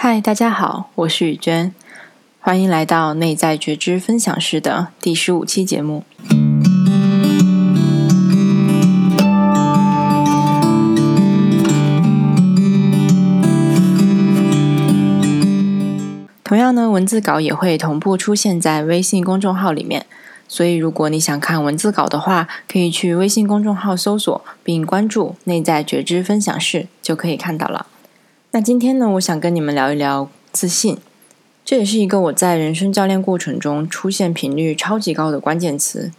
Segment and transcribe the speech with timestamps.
[0.00, 1.74] 嗨，大家好，我是雨娟，
[2.38, 6.04] 欢迎来到内在觉知分享室的第十五期节目。
[16.44, 20.06] 同样呢，文字稿也会同步出现在微信公众号里面，
[20.46, 27.86] 所以如果你想看文字稿的话，可以去微信公众号搜索并关注“内在觉知分享室”，就可以看到了。
[28.58, 30.98] 那今天呢，我想跟你们聊一聊自信，
[31.64, 36.10] 这也是一个我在人生教练过程中出现频率超级高的关键词。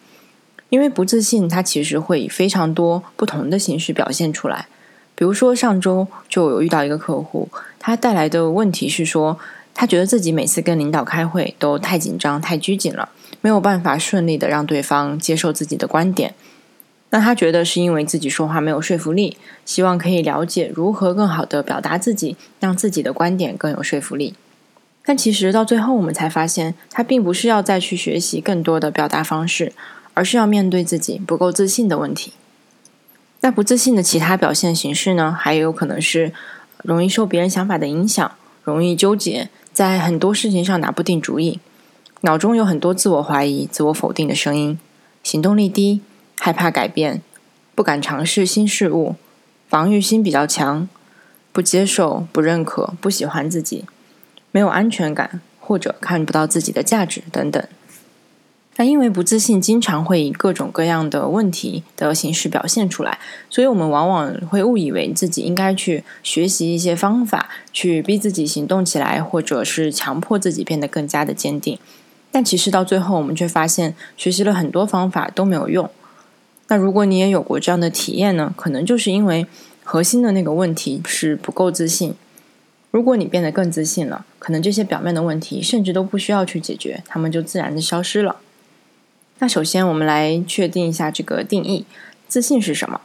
[0.70, 4.68] 因为不自信，它其实会以非常多不同的形式表现出来。
[5.16, 9.38] 比如说上周就有遇到一个客户，他带来的问题是说，
[9.74, 13.10] 他觉得自己每次跟领导开会都太紧张、太拘谨了，
[13.42, 16.34] 没有办法顺利的让对方接受自己的观点。
[17.12, 24.36] 那他觉得是因为自己说话没有说服力，希望可以了解如何更好的表达自己，让自己的观点更有说服力。
[25.04, 29.74] 但其实到最后，我们才发现，他并不是要再去学习更多的表达方式，
[30.14, 32.34] 而是要面对自己不够自信的问题。
[33.42, 35.36] 那不自信的其他表现形式呢？
[35.36, 36.32] 还有可能是
[36.84, 38.32] 容易受别人想法的影响，
[38.64, 41.60] 容易纠结，在很多事情上拿不定主意，
[42.22, 44.78] 脑中有很多自我怀疑、自我否定的声音，
[45.24, 46.02] 行动力低。
[46.40, 47.22] 害怕改变，
[47.76, 49.16] 不敢尝试新事物，
[49.68, 50.88] 防御心比较强，
[51.52, 53.86] 不接受、不认可、不喜欢自己，
[54.52, 57.62] 没有安全感，或者看不到自己的价值等等。
[58.78, 71.78] 那因为不自信，经常会以各种各样的问题的形式表现出来，所以我们往往会误以为自己应该去学习一些方法，去逼自己行动起来，或者是强迫自己变得更加的坚定。
[72.32, 75.90] 但其实到最后，我们却发现，学习了很多方法都没有用。
[76.70, 78.54] 那如果你也有过这样的体验呢？
[78.56, 79.46] 可能就是因为
[79.84, 82.14] 核心的那个问题是不够自信。
[82.92, 88.38] 如果你变得更自信了，可能这些表面的问题甚至都不需要去解决，它们就自然的消失了。
[89.40, 91.86] 那首先我们来确定一下这个定义：
[92.28, 93.02] 自信是什么？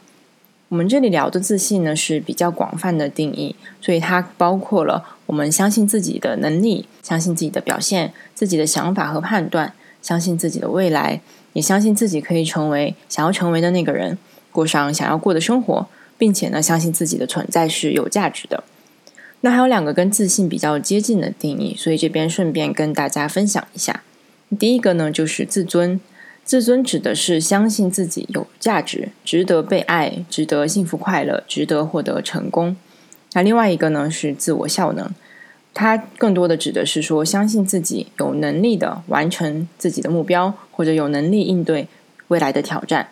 [0.69, 11.21] 我们这里聊的自信呢是比较广泛的定义，所以它包括了我们相信自己的能力，相信自己的表现，自己的想法和判断，相信自己的未来。
[11.55, 14.17] 也相信自己可以成为想要成为的那个人，
[14.51, 18.65] 过上想要过的生活，并且呢，相信自己的存在是有价值的。
[19.39, 24.03] 那还有两个跟自信比较接近的定义，所以这边顺便跟大家分享一下。
[24.59, 25.99] 第一个呢，就是自尊。
[26.43, 32.75] 自尊指的是相信自己有价值，值得被爱，值得幸福快乐，值得获得成功。
[33.33, 35.09] 那另外一个呢，是自我效能。
[35.75, 41.89] 它更多的指的是说，相信自己有能力的完成自己的目标，或者有能力应对
[42.29, 43.09] 未来的挑战。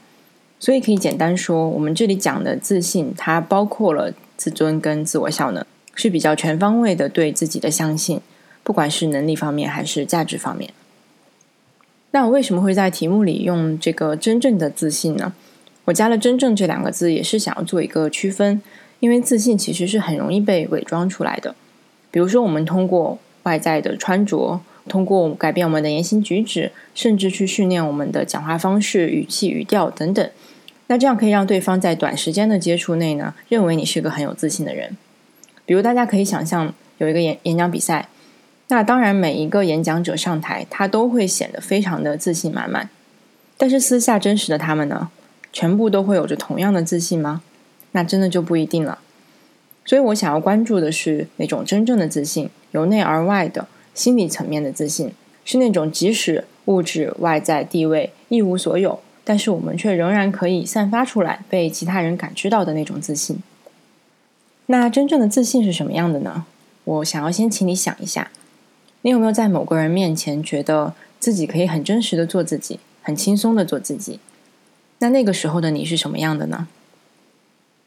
[0.59, 8.21] 所以可以简单说，我们这里讲的自信，它包括了自尊跟自我效能，是比较全方位的对自己的相信，
[8.63, 10.71] 不管是能力方面还是价值方面。
[12.11, 15.33] 那我为什么会在题目里用这个真正的自信呢？
[15.83, 18.61] 我加了“真正”这两个字，也是想要做一个区分，
[19.01, 21.53] 因为自信其实是很容易被伪装出来的。
[22.13, 30.29] 比如说，我们通过外在的穿着，通过改变我们的言行举止，甚至去训练我们的讲话方式、语气、语调等等。
[30.85, 34.95] 那这样可以让对方在短时间的接触内呢，认为你是个很有自信的人。
[35.65, 38.07] 比如，大家可以想象有一个演演讲比赛，
[38.67, 42.87] 那当然每一个演讲者上台，他都会显得非常的自信满满。
[43.57, 45.09] 但是私下真实的他们呢，
[45.51, 47.41] 全部都会有着同样的自信吗？
[47.93, 48.99] 那真的就不一定了。
[49.85, 55.11] 所以我想要关注的是那种真正的自信，由内而外的心理层面的自信，
[55.43, 63.37] 是那种即使物质外在地位一无所有，但是我们却仍然可以散发出来，被其他人感知到的那种自信。
[64.67, 66.45] 那真正的自信是什么样的呢？
[66.85, 68.31] 我想要先请你想一下，
[69.01, 74.21] 你有没有在某个人面前觉得自己可以很真实的做自己，很轻松的做自己？
[74.99, 76.69] 那那个时候的你是什么样的呢？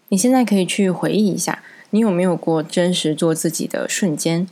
[0.09, 1.63] 你现在可以去回忆一下。
[1.91, 4.47] 你有没有过真实做自己的瞬间？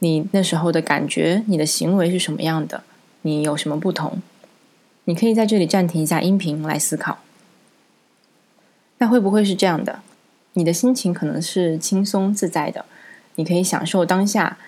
[0.00, 2.82] 你那时候的感觉，你的行为是什么样的？
[3.22, 4.20] 你有什么不同？
[5.04, 7.18] 你可以在这里暂停一下音频来思考。
[8.98, 10.00] 那会不会是这样的？
[10.54, 12.84] 你的心情可能是轻松自在的，
[13.34, 14.58] 你可以享受当下，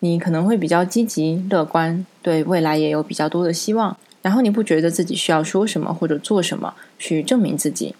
[0.00, 3.96] 你可能会比较积极乐观，对未来也有比较多的希望。
[4.22, 7.94] 然后你不觉得自己需要说什么或者做什么去证明自己？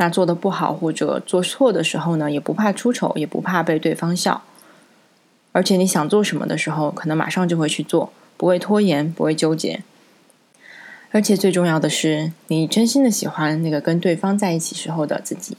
[0.00, 4.42] 那做的不好或者做错的时候呢，也不怕出丑，也不怕被对方笑。
[5.52, 9.82] 而且你想做什么的时候，可能马上就会去做，不会拖延，不会纠结。
[11.10, 15.58] 而且最重要的是，你真心的喜欢那个跟对方在一起时候的自己。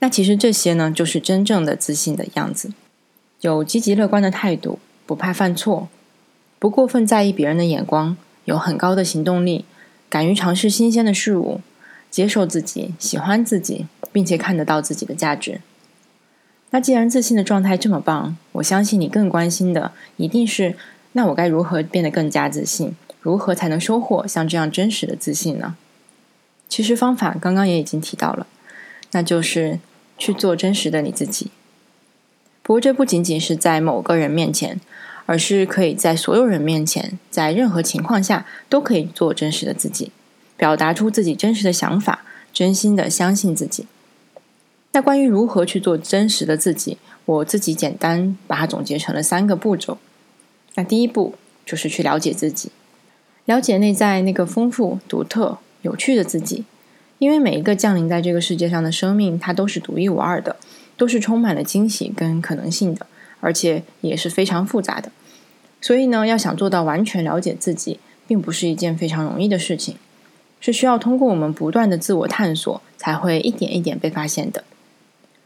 [0.00, 2.72] 那其实这些呢，就是真正的自信的样子。
[3.42, 5.86] 有积极乐观的态度，不怕犯错，
[6.58, 8.16] 不过分在意别人的眼光，
[8.46, 9.64] 有很高的行动力，
[10.08, 11.60] 敢于尝试新鲜的事物，
[12.14, 15.60] 接受自己，喜欢自己，并且看得到自己的价值。
[16.70, 20.76] 那既然自信的状态这么棒，我相信你更关心的一定是：
[21.14, 22.94] 那我该如何变得更加自信？
[23.20, 25.74] 如何才能收获像这样真实的自信呢？
[26.68, 28.46] 其实方法刚刚也已经提到了，
[29.10, 29.80] 那就是
[30.16, 31.50] 去做真实的你自己。
[32.62, 34.80] 不过，这不仅仅是在某个人面前，
[35.26, 40.12] 而是可以在所有人面前，在任何情况下都可以做真实的自己，
[40.56, 43.86] 表达出自己真实的想法，真心的相信自己。
[44.92, 49.98] 那关于如何去做真实的自己，我自己简单把它总结成了三个步骤。
[50.74, 51.34] 那第一步
[51.66, 52.70] 就是去了解自己，
[53.44, 56.64] 了解内在那个丰富、独特、有趣的自己，
[57.18, 60.56] 因为每一个降临在这个世界上的生命，它都是独一无二的。
[60.96, 63.04] 都是充满了惊喜跟可能性的，
[63.40, 65.10] 而且也是非常复杂的。
[65.80, 67.98] 所以呢，要想做到完全了解自己，
[68.28, 69.96] 并不是一件非常容易的事情，
[70.64, 74.64] 是需要通过我们不断的自我探索，才会一点一点被发现的。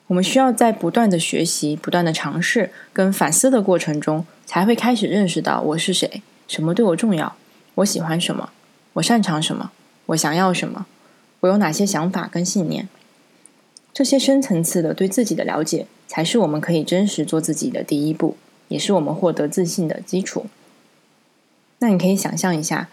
[0.07, 7.35] 我们需要在不断的学习、不断的尝试跟反思的过程中，才会开始认识到我是谁，什么对我重要，
[7.75, 8.51] 我喜欢什么，
[8.93, 9.73] 我擅长什么，
[10.07, 10.87] 我想要什么，
[11.41, 12.89] 我有哪些想法跟信念。
[13.93, 18.37] 这些深层次的对自己的了解，才是我们可以真实做自己的第一步，
[18.69, 20.47] 也是我们获得自信的基础。
[21.81, 22.89] 那你可以想象一下，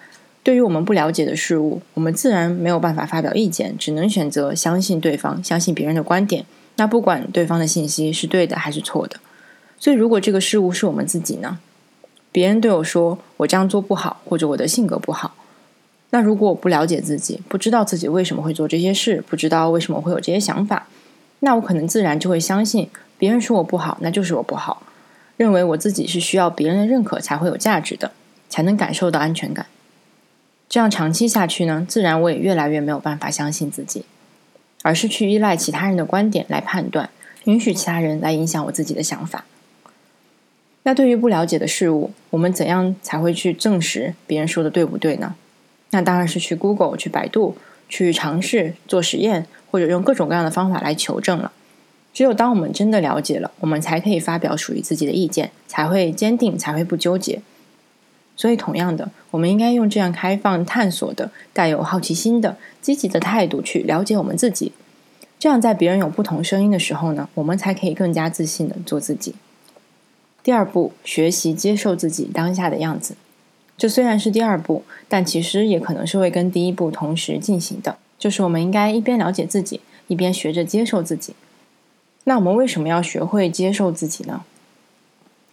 [0.45, 6.45] 对于我们不了解的事物，我们自然没有办法发表意见，只能选择相信对方，相信别人的观点。
[6.75, 9.19] 那不管对方的信息是对的还是错的，
[9.79, 11.57] 所以如果这个事物是我们自己呢？
[12.31, 15.33] 别人对我说我这样做不好，或者我的性格不好。
[16.11, 20.87] 那如果我不了解自己，不知道自己为什么会做这些事，不知道为什么会有这些想法，
[21.39, 22.87] 那我可能自然就会相信
[23.17, 24.83] 别人说我不好，那就是我不好，
[25.37, 28.11] 认为我自己是需要别人的认可才会有价值的，
[28.47, 29.65] 才能感受到安全感。
[30.67, 34.05] 这样长期下去呢，自然我也越来越没有办法相信自己，
[34.81, 37.09] 而是去依赖其他人的观点来判断，
[37.45, 39.45] 允许其他人来影响我自己的想法。
[40.83, 45.35] 那对于不了解的事物，我们怎样才会去证实别人说的对不对呢？
[45.91, 47.55] 那当然是去 Google、去百度、
[47.87, 51.51] 去尝试做实验，或者用各种各样的方法来求证了。
[52.13, 57.41] 只有当我们真的了解了，我们才可以发表属于自己的意见，才会坚定，才会不纠结。
[58.35, 64.73] 所以，同样的，我们应该用这样开放、探索的、带有好奇心的、积极的态度去了解我们自己。
[65.39, 69.35] 这样，在别人有不同声音的时候呢，我们才可以更加自信的做自己。
[70.43, 73.15] 第二步，学习接受自己当下的样子。
[73.77, 77.97] 这虽然是第二步，但其实也可能是会跟第一步同时进行的。
[78.17, 81.33] 就是我们应该一边了解自己，一边学着接受自己。
[82.23, 84.43] 那我们为什么要学会接受自己呢？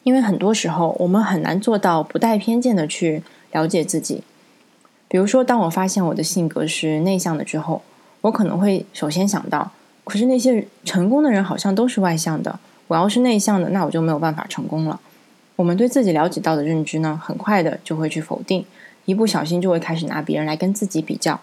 [0.02, 3.22] 因为很多时候我们很难做到不带偏见的去
[3.52, 4.22] 了解自己。
[5.08, 7.82] 比如说，当我发现我的性格是内向的之后，
[8.22, 9.72] 我可能会首先想到：
[10.04, 12.58] 可是那些成功的人好像都是外向的，
[12.88, 14.98] 我要是内向的，那我就没有办法成功了。
[15.56, 18.64] 我们对自己了解到的认知呢，很快的就会去否定，
[19.04, 21.40] 一不小心就会开始拿别人来跟自己比较。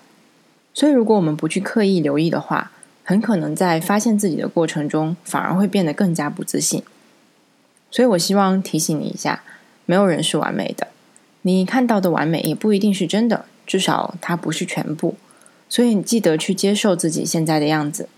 [0.74, 2.72] 所以，如果我们不去刻意留意的话，
[3.04, 6.84] 很可能在发现自己的过程中，反而会变得更加不自信。
[7.92, 9.44] 所以我希望提醒你一下，
[9.86, 10.88] 没有人是完美的，
[11.42, 15.16] 你看到的完美也不一定是真的，至少它不是全部。
[15.68, 18.10] 所以，你记得去接受自己现在的样子，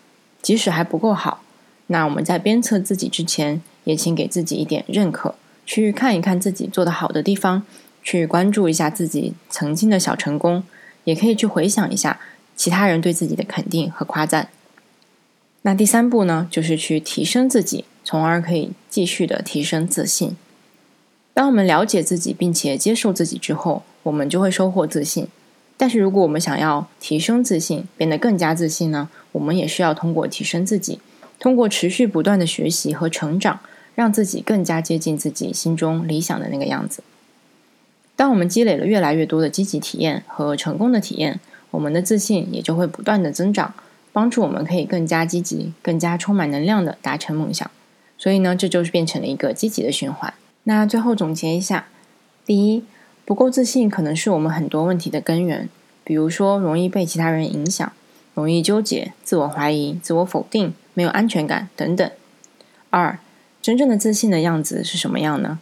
[0.41, 1.43] 即使还不够好。
[1.87, 5.35] 那我们在鞭策自己之前，也请给自己一点认可。
[5.65, 7.63] 去看一看自己做的好的地方，
[8.01, 10.63] 去关注一下自己曾经的小成功，
[11.03, 12.19] 也可以去回想一下
[12.55, 14.49] 其他人对自己的肯定和夸赞。
[15.63, 20.35] 那第三步呢，就是去提升自己，从而可以继续的提升自信。
[21.33, 25.29] 当我们了解自己并且接受自己之后，我们就会收获自信。
[25.77, 30.99] 但是如果我们想要提升自信，变得更加自信呢，我们也需要通过提升自己，
[31.39, 33.61] 通过持续不断的学习和成长。
[33.93, 37.03] 让自己更加接近自己心中理想的那个样子。
[38.15, 41.41] 当我们积累了越来越多的积极体验和成功的体验，
[41.71, 43.73] 我们的自信也就会不断的增长，
[44.13, 47.69] 帮助我们可以更加积极、更加充满能量的达成梦想。
[48.21, 50.31] 所以呢，这就是变成了一个积极的循环。
[50.65, 51.87] 那最后总结一下：
[52.45, 52.83] 第一，
[53.25, 55.67] 不够自信可能是我们很多问题的根源，
[56.03, 57.91] 比如说容易被其他人影响，
[58.35, 62.11] 容易纠结、自我怀疑、自我否定、没有安全感等等。
[62.91, 63.17] 二。
[63.59, 65.59] 真正的自信的样子是什么样呢？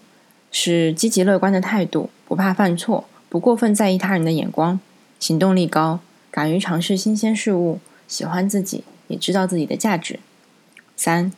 [0.51, 4.79] 是积极乐观的态度，不怕犯错，不过分在意他人的眼光，
[5.19, 5.99] 行动力高，
[6.31, 10.21] 敢于尝试新鲜事物，喜欢自己，也知道自己的价值。
[10.95, 11.33] 三，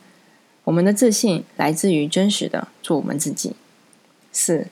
[0.64, 3.54] 我们的自信来自于真实的做我们自己。
[4.30, 4.66] 四，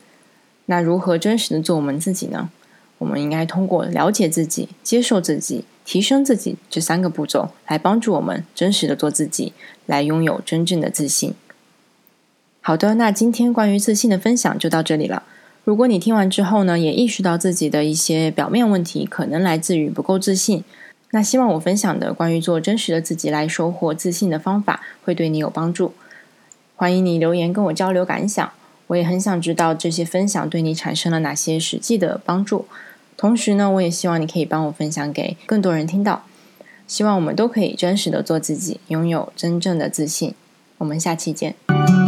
[0.66, 2.50] 那如何真实的做我们自己呢？
[2.98, 9.54] 我们应该通过了解自己、接受自己、提升自己这三个步骤，来帮助我们真实的做自己，
[9.86, 11.34] 来拥有真正的自信。
[12.60, 15.22] 好的，那今天关于自信的分享就到这里了。
[15.64, 20.62] 如果你听完之后呢，也意识到自己的一些表面问题可能来自于不够自信，
[21.12, 25.92] 那希望我分享的关于做真实的自己来收获自信的方法会对你有帮助。
[26.76, 28.52] 欢迎你留言跟我交流感想，
[28.86, 32.66] 我也很想知道这些分享对你产生了哪些实际的帮助。
[33.16, 36.24] 同时呢，我也希望你可以帮我分享给更多人听到。
[36.86, 40.34] 希望我们都可以真实的做自己，拥有真正的自信。
[40.78, 41.99] 我们下期见。